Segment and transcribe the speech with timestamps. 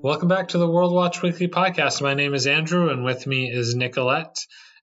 [0.00, 2.00] Welcome back to the World Watch Weekly podcast.
[2.00, 4.36] My name is Andrew, and with me is Nicolette.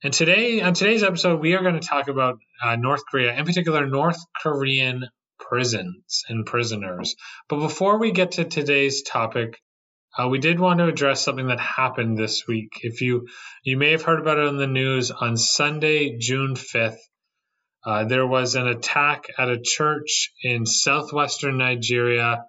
[0.04, 3.46] And today, on today's episode, we are going to talk about uh, North Korea, in
[3.46, 5.06] particular, North Korean
[5.40, 7.16] prisons and prisoners.
[7.48, 9.58] But before we get to today's topic,
[10.20, 12.82] uh, we did want to address something that happened this week.
[12.82, 13.28] If you
[13.64, 17.00] you may have heard about it in the news on Sunday, June fifth,
[17.86, 22.44] uh, there was an attack at a church in southwestern Nigeria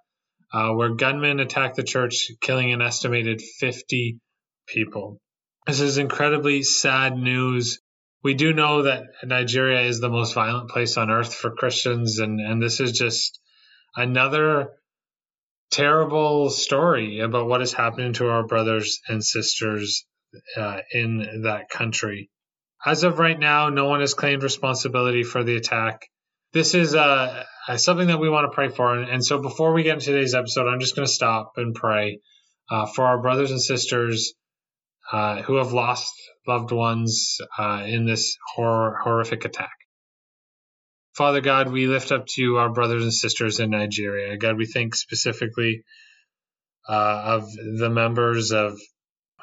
[0.53, 4.19] uh, where gunmen attacked the church, killing an estimated 50
[4.67, 5.19] people.
[5.65, 7.79] This is incredibly sad news.
[8.23, 12.39] We do know that Nigeria is the most violent place on earth for Christians, and,
[12.39, 13.39] and this is just
[13.95, 14.71] another
[15.71, 20.05] terrible story about what is happening to our brothers and sisters
[20.55, 22.29] uh, in that country.
[22.85, 26.07] As of right now, no one has claimed responsibility for the attack.
[26.53, 26.95] This is
[27.67, 28.95] uh, something that we want to pray for.
[28.95, 31.75] And, and, so before we get into today's episode, I'm just going to stop and
[31.75, 32.21] pray
[32.69, 34.33] uh, for our brothers and sisters
[35.11, 36.13] uh, who have lost
[36.47, 39.71] loved ones uh, in this hor- horrific attack.
[41.15, 44.37] Father God, we lift up to you our brothers and sisters in Nigeria.
[44.37, 45.83] God, we think specifically
[46.87, 48.79] uh, of the members of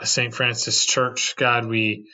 [0.02, 0.34] St.
[0.34, 1.34] Francis Church.
[1.36, 2.08] God, we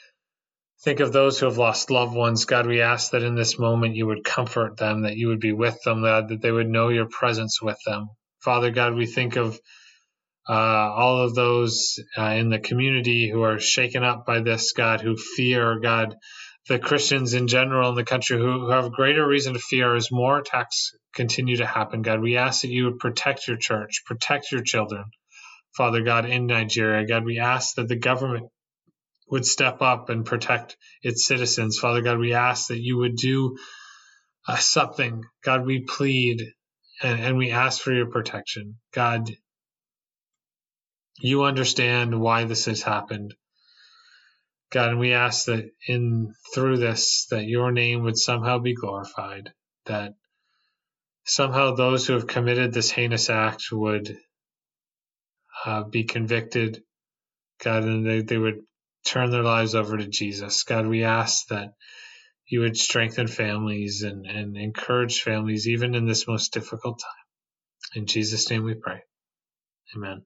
[0.83, 2.47] think of those who have lost loved ones.
[2.47, 5.53] God, we ask that in this moment you would comfort them, that you would be
[5.53, 8.09] with them, God, that they would know your presence with them.
[8.41, 9.59] Father God, we think of
[10.49, 15.01] uh, all of those uh, in the community who are shaken up by this, God,
[15.01, 16.17] who fear, God,
[16.69, 20.11] the Christians in general in the country who, who have greater reason to fear as
[20.11, 22.21] more attacks continue to happen, God.
[22.21, 25.05] We ask that you would protect your church, protect your children,
[25.77, 27.07] Father God, in Nigeria.
[27.07, 28.51] God, we ask that the government
[29.31, 31.79] would step up and protect its citizens.
[31.79, 33.57] Father God, we ask that you would do
[34.47, 35.25] uh, something.
[35.45, 36.43] God, we plead
[37.03, 38.77] and, and we ask for your protection.
[38.93, 39.31] God,
[41.21, 43.35] you understand why this has happened.
[44.71, 49.53] God, and we ask that in through this that your name would somehow be glorified,
[49.87, 50.15] that
[51.25, 54.17] somehow those who have committed this heinous act would
[55.67, 56.83] uh, be convicted,
[57.63, 58.61] God, and they, they would
[59.05, 60.63] turn their lives over to Jesus.
[60.65, 61.75] God, we ask that
[62.49, 68.03] you would strengthen families and, and encourage families even in this most difficult time.
[68.03, 69.03] In Jesus' name we pray.
[69.97, 70.25] Amen.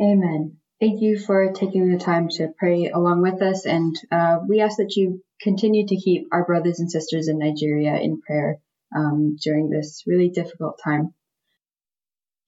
[0.00, 0.56] Amen.
[0.80, 3.66] Thank you for taking the time to pray along with us.
[3.66, 7.96] And uh, we ask that you continue to keep our brothers and sisters in Nigeria
[7.96, 8.58] in prayer
[8.96, 11.14] um, during this really difficult time.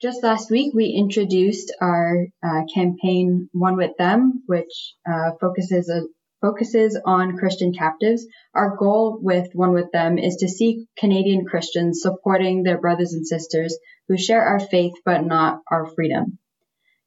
[0.03, 6.07] Just last week, we introduced our uh, campaign One with Them, which uh, focuses uh,
[6.41, 8.27] focuses on Christian captives.
[8.55, 13.27] Our goal with One with Them is to see Canadian Christians supporting their brothers and
[13.27, 13.79] sisters
[14.09, 16.39] who share our faith but not our freedom.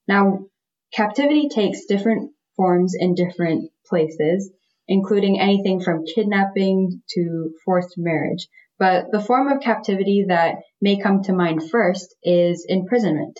[0.07, 0.45] Now,
[0.93, 4.49] captivity takes different forms in different places,
[4.87, 8.47] including anything from kidnapping to forced marriage.
[8.79, 13.39] But the form of captivity that may come to mind first is imprisonment.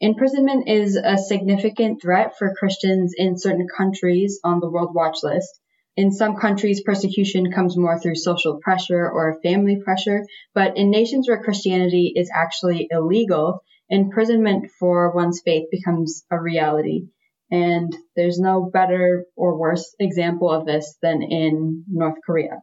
[0.00, 5.60] Imprisonment is a significant threat for Christians in certain countries on the World Watch List.
[5.96, 11.28] In some countries, persecution comes more through social pressure or family pressure, but in nations
[11.28, 17.06] where Christianity is actually illegal, imprisonment for one's faith becomes a reality.
[17.50, 22.60] And there's no better or worse example of this than in North Korea.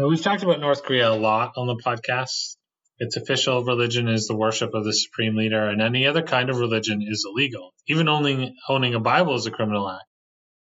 [0.00, 2.56] Now, we've talked about North Korea a lot on the podcast.
[2.98, 6.56] Its official religion is the worship of the supreme leader, and any other kind of
[6.56, 7.74] religion is illegal.
[7.86, 10.06] Even owning, owning a Bible is a criminal act.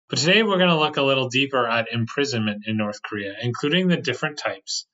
[0.07, 3.88] But today we're going to look a little deeper at imprisonment in North Korea, including
[3.88, 4.85] the different types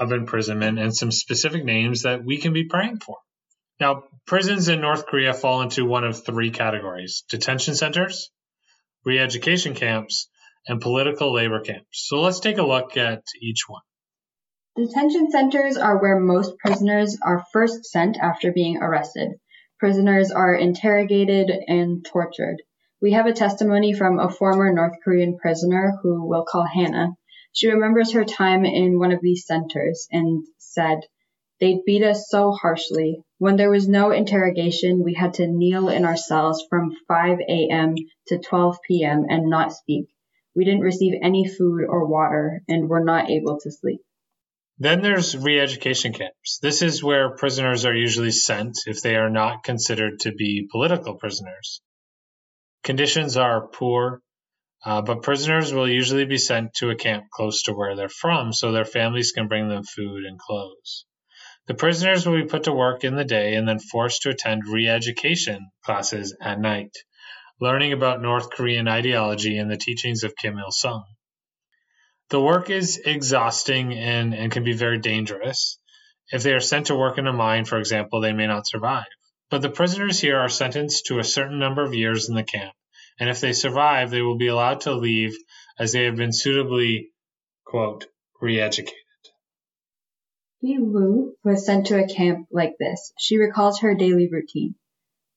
[0.00, 3.18] of imprisonment and some specific names that we can be praying for.
[3.78, 8.32] Now, prisons in North Korea fall into one of three categories detention centers,
[9.04, 10.28] re education camps,
[10.68, 11.86] and political labor camps.
[11.92, 13.82] So let's take a look at each one.
[14.76, 19.30] Detention centers are where most prisoners are first sent after being arrested.
[19.78, 22.62] Prisoners are interrogated and tortured.
[23.00, 27.16] We have a testimony from a former North Korean prisoner who we'll call Hannah.
[27.52, 31.00] She remembers her time in one of these centers and said,
[31.58, 33.22] They'd beat us so harshly.
[33.38, 37.94] When there was no interrogation, we had to kneel in our cells from 5 a.m.
[38.26, 39.24] to 12 p.m.
[39.30, 40.08] and not speak.
[40.56, 44.00] We didn't receive any food or water and were not able to sleep.
[44.78, 46.58] Then there's re education camps.
[46.60, 51.14] This is where prisoners are usually sent if they are not considered to be political
[51.14, 51.82] prisoners.
[52.82, 54.22] Conditions are poor,
[54.84, 58.52] uh, but prisoners will usually be sent to a camp close to where they're from
[58.52, 61.04] so their families can bring them food and clothes.
[61.66, 64.68] The prisoners will be put to work in the day and then forced to attend
[64.68, 66.96] re education classes at night,
[67.60, 71.04] learning about North Korean ideology and the teachings of Kim Il sung.
[72.28, 75.78] The work is exhausting and, and can be very dangerous.
[76.32, 79.06] If they are sent to work in a mine, for example, they may not survive.
[79.48, 82.74] But the prisoners here are sentenced to a certain number of years in the camp,
[83.20, 85.36] and if they survive, they will be allowed to leave
[85.78, 87.12] as they have been suitably,
[87.64, 88.06] quote,
[88.40, 88.94] re educated.
[90.60, 93.12] He Wu was sent to a camp like this.
[93.18, 94.74] She recalls her daily routine.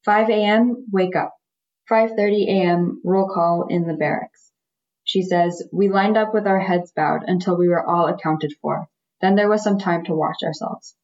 [0.06, 1.38] 5 a.m., wake up.
[1.89, 4.51] 5.30 a.m., roll call in the barracks.
[5.03, 8.88] She says, We lined up with our heads bowed until we were all accounted for.
[9.21, 10.95] Then there was some time to wash ourselves.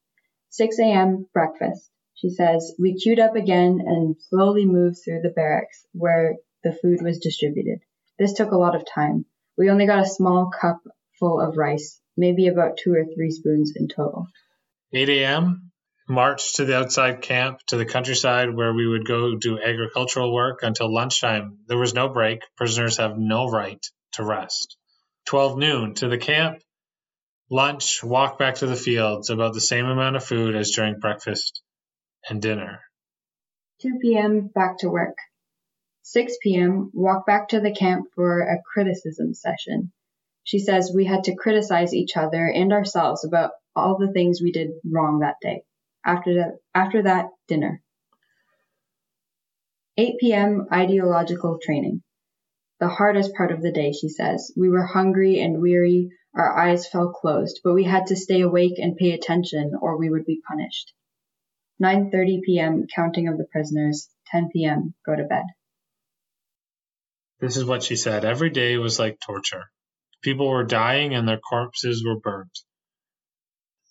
[0.49, 1.27] 6 a.m.
[1.33, 1.89] breakfast.
[2.13, 7.01] She says, We queued up again and slowly moved through the barracks where the food
[7.01, 7.79] was distributed.
[8.19, 9.25] This took a lot of time.
[9.57, 10.81] We only got a small cup
[11.19, 14.27] full of rice, maybe about two or three spoons in total.
[14.93, 15.71] 8 a.m
[16.07, 20.59] march to the outside camp to the countryside where we would go do agricultural work
[20.61, 21.59] until lunchtime.
[21.67, 22.41] There was no break.
[22.55, 24.77] Prisoners have no right to rest.
[25.25, 26.61] 12 noon to the camp,
[27.49, 31.61] lunch, walk back to the fields, about the same amount of food as during breakfast
[32.29, 32.81] and dinner.
[33.81, 34.47] 2 p.m.
[34.53, 35.17] back to work.
[36.03, 36.91] 6 p.m.
[36.93, 39.91] walk back to the camp for a criticism session.
[40.43, 44.51] She says we had to criticize each other and ourselves about all the things we
[44.51, 45.63] did wrong that day.
[46.05, 47.81] After that, after that, dinner.
[49.97, 50.67] 8 p.m.
[50.71, 52.03] ideological training.
[52.79, 54.51] The hardest part of the day, she says.
[54.57, 58.77] We were hungry and weary, our eyes fell closed, but we had to stay awake
[58.77, 60.93] and pay attention or we would be punished.
[61.81, 62.85] 9:30 p.m.
[62.93, 64.93] counting of the prisoners, 10 p.m.
[65.05, 65.45] go to bed.
[67.39, 68.25] This is what she said.
[68.25, 69.71] Every day was like torture.
[70.21, 72.59] People were dying and their corpses were burnt.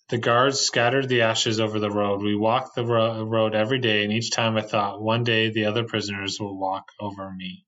[0.09, 2.21] The guards scattered the ashes over the road.
[2.21, 5.65] We walked the ro- road every day, and each time I thought, one day the
[5.65, 7.65] other prisoners will walk over me.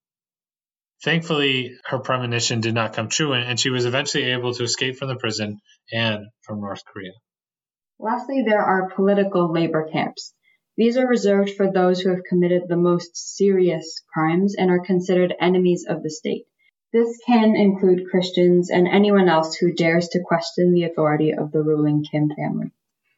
[1.04, 5.08] Thankfully, her premonition did not come true, and she was eventually able to escape from
[5.08, 5.62] the prison
[5.92, 7.14] and from North Korea.
[8.00, 10.36] Lastly, there are political labor camps.
[10.76, 15.34] These are reserved for those who have committed the most serious crimes and are considered
[15.40, 16.46] enemies of the state.
[17.00, 21.62] This can include Christians and anyone else who dares to question the authority of the
[21.62, 22.72] ruling Kim family.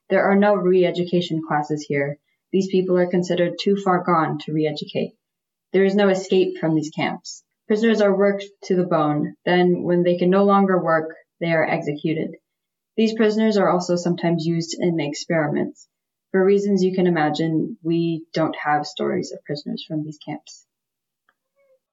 [0.09, 2.19] There are no re-education classes here.
[2.51, 5.13] These people are considered too far gone to re-educate.
[5.71, 7.41] There is no escape from these camps.
[7.67, 9.37] Prisoners are worked to the bone.
[9.45, 12.35] Then, when they can no longer work, they are executed.
[12.97, 15.87] These prisoners are also sometimes used in experiments.
[16.31, 20.65] For reasons you can imagine, we don't have stories of prisoners from these camps.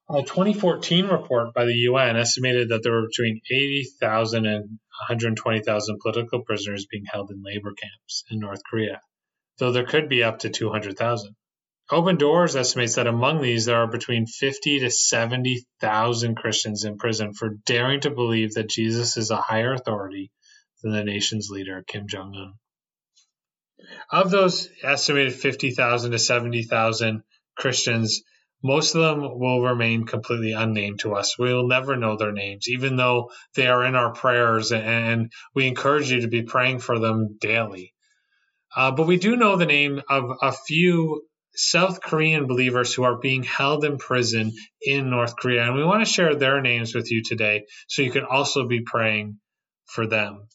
[0.09, 4.63] A 2014 report by the UN estimated that there were between 80,000 and
[5.09, 9.01] 120,000 political prisoners being held in labor camps in North Korea,
[9.59, 11.35] though there could be up to 200,000.
[11.91, 17.33] Open Doors estimates that among these there are between 50 to 70,000 Christians in prison
[17.33, 20.31] for daring to believe that Jesus is a higher authority
[20.83, 22.55] than the nation's leader, Kim Jong un.
[24.11, 27.23] Of those estimated 50,000 to 70,000
[27.57, 28.23] Christians,
[28.67, 31.39] most of them will remain completely unnamed to us.
[31.39, 35.67] We will never know their names, even though they are in our prayers, and we
[35.67, 37.95] encourage you to be praying for them daily.
[38.75, 41.23] Uh, but we do know the name of a few
[41.55, 46.05] South Korean believers who are being held in prison in North Korea, and we want
[46.05, 49.39] to share their names with you today so you can also be praying
[49.87, 50.49] for them.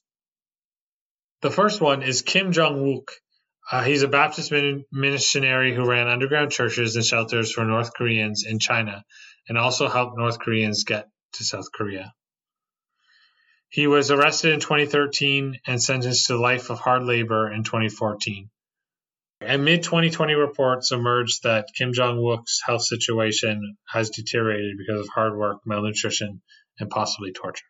[1.41, 3.09] The first one is Kim Jong Wook.
[3.71, 4.51] Uh, he's a Baptist
[4.91, 9.05] missionary who ran underground churches and shelters for North Koreans in China
[9.47, 12.13] and also helped North Koreans get to South Korea.
[13.69, 18.49] He was arrested in 2013 and sentenced to life of hard labor in 2014.
[19.39, 25.07] And mid 2020 reports emerged that Kim Jong Wook's health situation has deteriorated because of
[25.07, 26.41] hard work, malnutrition,
[26.77, 27.65] and possibly torture.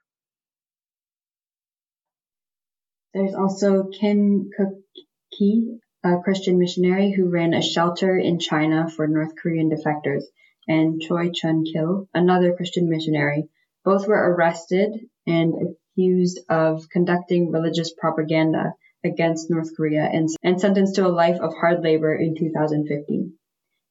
[3.13, 4.79] There's also Kim Cook
[5.38, 10.24] Ki, a Christian missionary who ran a shelter in China for North Korean defectors,
[10.67, 13.50] and Choi Chun Kil, another Christian missionary.
[13.84, 14.91] Both were arrested
[15.25, 21.39] and accused of conducting religious propaganda against North Korea and, and sentenced to a life
[21.39, 23.34] of hard labor in 2015.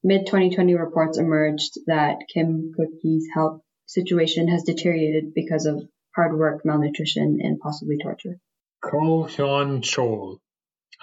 [0.02, 5.82] Mid 2020 reports emerged that Kim Kuk-yee's health situation has deteriorated because of
[6.14, 8.38] hard work, malnutrition, and possibly torture.
[8.82, 10.38] Ko Hyun Chol,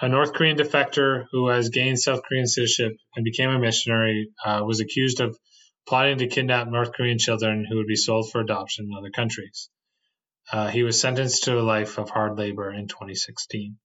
[0.00, 4.62] a North Korean defector who has gained South Korean citizenship and became a missionary, uh,
[4.64, 5.36] was accused of
[5.86, 9.70] plotting to kidnap North Korean children who would be sold for adoption in other countries.
[10.52, 13.76] Uh, he was sentenced to a life of hard labor in 2016.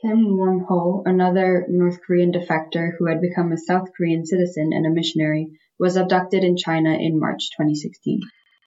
[0.00, 4.86] Kim Won Ho, another North Korean defector who had become a South Korean citizen and
[4.86, 8.20] a missionary, was abducted in China in March 2016.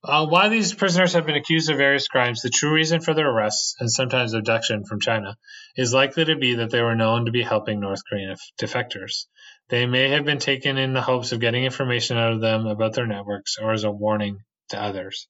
[0.08, 3.28] Uh, while these prisoners have been accused of various crimes, the true reason for their
[3.28, 5.36] arrests and sometimes abduction from China
[5.76, 9.26] is likely to be that they were known to be helping North Korean defectors.
[9.70, 12.94] They may have been taken in the hopes of getting information out of them about
[12.94, 15.28] their networks or as a warning to others.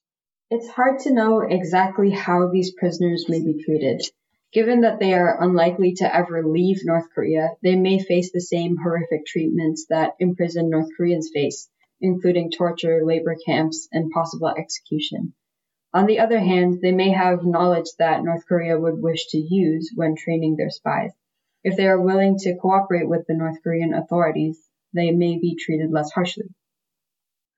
[0.52, 4.02] It's hard to know exactly how these prisoners may be treated.
[4.52, 8.76] Given that they are unlikely to ever leave North Korea, they may face the same
[8.76, 11.70] horrific treatments that imprisoned North Koreans face
[12.02, 15.34] including torture, labor camps, and possible execution.
[15.94, 19.92] On the other hand, they may have knowledge that North Korea would wish to use
[19.96, 21.12] when training their spies.
[21.64, 24.60] If they are willing to cooperate with the North Korean authorities,
[24.94, 26.54] they may be treated less harshly.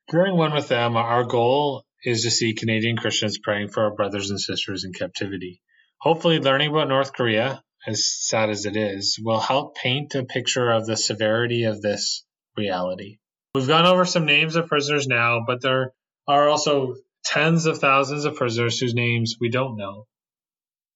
[0.10, 4.30] During One with Them, our goal is to see Canadian Christians praying for our brothers
[4.30, 5.62] and sisters in captivity.
[6.00, 10.72] Hopefully, learning about North Korea, as sad as it is, will help paint a picture
[10.72, 12.24] of the severity of this
[12.56, 13.18] reality.
[13.58, 15.92] We've gone over some names of prisoners now, but there
[16.28, 16.94] are also
[17.26, 20.06] tens of thousands of prisoners whose names we don't know,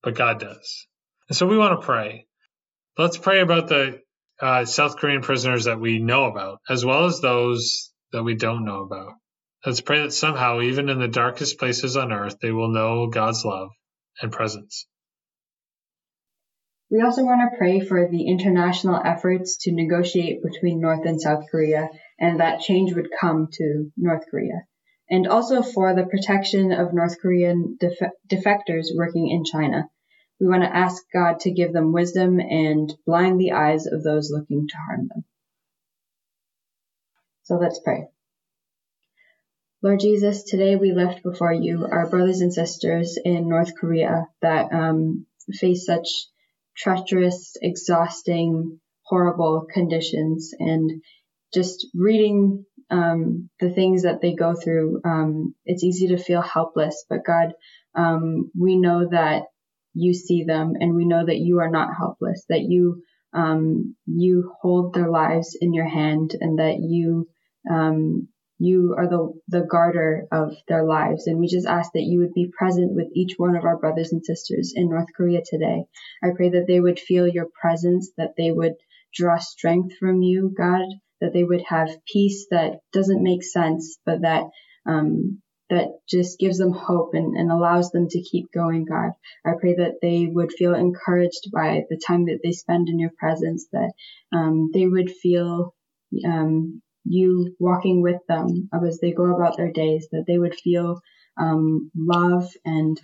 [0.03, 0.85] but God does.
[1.27, 2.27] And so we want to pray.
[2.99, 4.01] Let's pray about the
[4.39, 8.63] uh, South Korean prisoners that we know about, as well as those that we don't
[8.63, 9.13] know about.
[9.65, 13.43] Let's pray that somehow, even in the darkest places on earth, they will know God's
[13.43, 13.71] love
[14.21, 14.85] and presence.
[16.91, 21.45] We also want to pray for the international efforts to negotiate between North and South
[21.49, 21.87] Korea
[22.21, 24.61] and that change would come to North Korea.
[25.09, 29.89] And also for the protection of North Korean def- defectors working in China.
[30.39, 34.31] We want to ask God to give them wisdom and blind the eyes of those
[34.31, 35.25] looking to harm them.
[37.43, 38.07] So let's pray.
[39.83, 44.71] Lord Jesus, today we lift before you our brothers and sisters in North Korea that
[44.71, 46.07] um, face such
[46.77, 50.53] treacherous, exhausting, horrible conditions.
[50.57, 51.01] And
[51.53, 57.05] just reading um, the things that they go through, um, it's easy to feel helpless.
[57.09, 57.53] But God,
[57.95, 59.43] um, we know that
[59.93, 62.45] you see them, and we know that you are not helpless.
[62.49, 63.03] That you
[63.33, 67.27] um, you hold their lives in your hand, and that you
[67.69, 68.27] um,
[68.63, 71.25] you are the, the garter of their lives.
[71.25, 74.11] And we just ask that you would be present with each one of our brothers
[74.11, 75.85] and sisters in North Korea today.
[76.23, 78.73] I pray that they would feel your presence, that they would
[79.15, 80.83] draw strength from you, God,
[81.21, 84.43] that they would have peace that doesn't make sense, but that,
[84.85, 89.11] um, that just gives them hope and, and allows them to keep going, God.
[89.45, 93.11] I pray that they would feel encouraged by the time that they spend in your
[93.17, 93.93] presence, that
[94.33, 95.73] um, they would feel
[96.25, 100.99] um, you walking with them as they go about their days, that they would feel
[101.39, 102.99] um, love and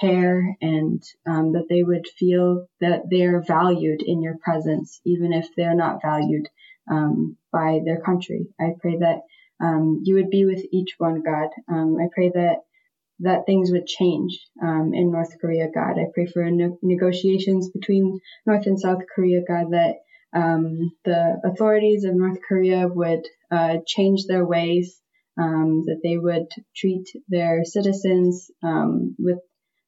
[0.00, 5.48] care and um, that they would feel that they're valued in your presence, even if
[5.56, 6.48] they're not valued
[6.90, 8.46] um, by their country.
[8.60, 9.20] I pray that
[9.62, 11.48] um, you would be with each one, God.
[11.68, 12.58] Um, I pray that
[13.20, 15.98] that things would change um, in North Korea, God.
[15.98, 19.96] I pray for ne- negotiations between North and South Korea, God, that
[20.34, 25.00] um, the authorities of North Korea would uh, change their ways,
[25.38, 29.38] um, that they would treat their citizens um, with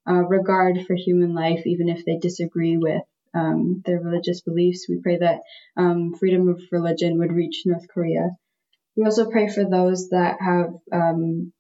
[0.08, 3.02] uh, regard for human life, even if they disagree with
[3.34, 4.86] um, their religious beliefs.
[4.88, 5.40] We pray that
[5.76, 8.30] um, freedom of religion would reach North Korea.
[8.96, 11.52] We also pray for those that have um,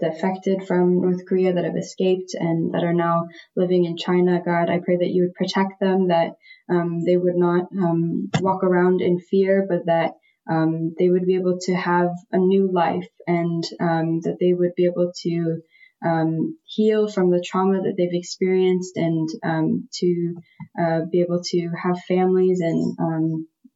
[0.00, 4.42] defected from North Korea that have escaped and that are now living in China.
[4.44, 6.32] God, I pray that you would protect them, that
[6.70, 10.12] um, they would not um, walk around in fear, but that
[10.48, 14.86] um, they would be able to have a new life and that they would be
[14.86, 15.62] able to
[16.04, 20.36] um, heal from the trauma that they've experienced and um, to
[20.80, 22.96] uh, be able to have families and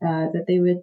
[0.04, 0.82] uh, that they would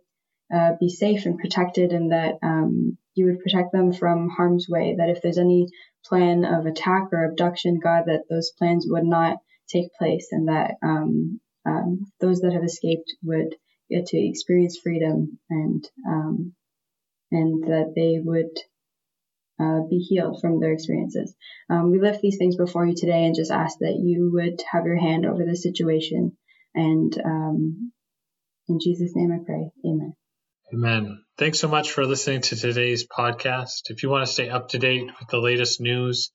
[0.53, 4.96] uh, be safe and protected and that um, you would protect them from harm's way,
[4.98, 5.67] that if there's any
[6.06, 10.75] plan of attack or abduction, God, that those plans would not take place and that
[10.82, 13.56] um, um, those that have escaped would
[13.89, 16.53] get to experience freedom and um,
[17.32, 18.58] and that they would
[19.89, 21.36] be healed from their experiences.
[21.70, 24.86] Um, we lift these things before you today and just ask that you would have
[24.86, 26.38] your hand over the situation
[26.75, 27.91] And um,
[28.67, 29.70] in Jesus' name I pray.
[29.86, 30.13] Amen.
[30.74, 31.24] Amen.
[31.38, 33.89] Thanks so much for listening to today's podcast.
[33.89, 36.32] If you want to stay up to date with the latest news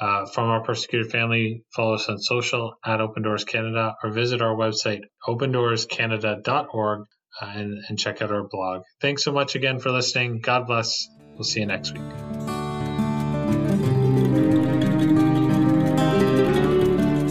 [0.00, 4.42] uh, from our persecuted family, follow us on social at Open Doors Canada or visit
[4.42, 7.06] our website, opendoorscanada.org,
[7.40, 8.82] uh, and, and check out our blog.
[9.00, 10.40] Thanks so much again for listening.
[10.40, 11.06] God bless.
[11.34, 12.59] We'll see you next week.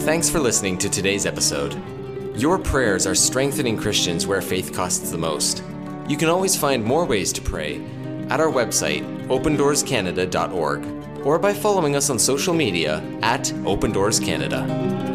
[0.00, 1.80] Thanks for listening to today's episode.
[2.36, 5.62] Your prayers are strengthening Christians where faith costs the most.
[6.08, 7.82] You can always find more ways to pray
[8.28, 15.09] at our website, opendoorscanada.org, or by following us on social media at Open Doors Canada.